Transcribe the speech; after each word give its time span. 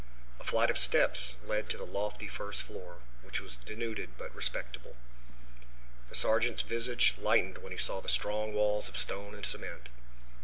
A 0.39 0.43
flight 0.43 0.71
of 0.71 0.79
steps 0.79 1.35
led 1.45 1.69
to 1.69 1.77
the 1.77 1.85
lofty 1.85 2.27
first 2.27 2.63
floor, 2.63 3.01
which 3.21 3.39
was 3.39 3.57
denuded 3.57 4.17
but 4.17 4.33
respectable. 4.33 4.95
The 6.09 6.15
sergeant's 6.15 6.63
visage 6.63 7.13
lightened 7.19 7.59
when 7.59 7.71
he 7.71 7.77
saw 7.77 8.01
the 8.01 8.09
strong 8.09 8.51
walls 8.51 8.89
of 8.89 8.97
stone 8.97 9.35
and 9.35 9.45
cement. 9.45 9.89